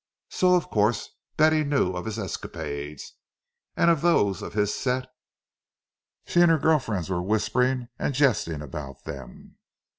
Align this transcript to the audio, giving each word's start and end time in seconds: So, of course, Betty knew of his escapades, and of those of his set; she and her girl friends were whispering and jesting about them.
So, 0.29 0.55
of 0.55 0.67
course, 0.71 1.11
Betty 1.37 1.63
knew 1.63 1.93
of 1.93 2.05
his 2.05 2.17
escapades, 2.17 3.13
and 3.77 3.91
of 3.91 4.01
those 4.01 4.41
of 4.41 4.53
his 4.55 4.73
set; 4.73 5.05
she 6.25 6.41
and 6.41 6.49
her 6.49 6.57
girl 6.57 6.79
friends 6.79 7.07
were 7.07 7.21
whispering 7.21 7.87
and 7.99 8.11
jesting 8.15 8.63
about 8.63 9.03
them. 9.03 9.57